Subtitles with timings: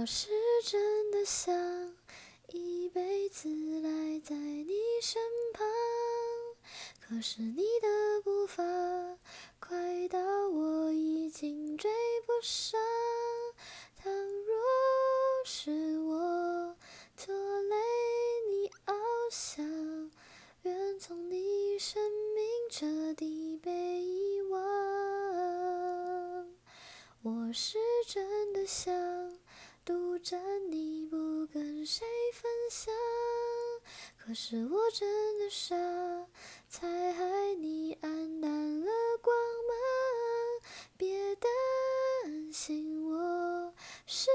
[0.00, 0.30] 我是
[0.64, 1.54] 真的想
[2.48, 3.50] 一辈子
[3.82, 5.20] 赖在你身
[5.52, 5.66] 旁，
[7.06, 8.64] 可是你的步伐
[9.58, 10.18] 快到
[10.48, 11.90] 我已经追
[12.24, 12.80] 不上。
[14.02, 14.54] 倘若
[15.44, 16.74] 是我
[17.14, 17.76] 拖累
[18.48, 18.94] 你翱
[19.30, 20.10] 翔，
[20.62, 22.02] 愿从你生
[22.34, 23.70] 命彻底被
[24.00, 24.58] 遗忘。
[27.22, 27.76] 我是
[28.06, 29.09] 真的想。
[31.84, 32.94] 谁分享，
[34.18, 35.74] 可是我真的傻，
[36.68, 39.34] 才害你黯淡了光
[39.68, 39.76] 芒。
[40.96, 43.72] 别担心，我
[44.06, 44.28] 是。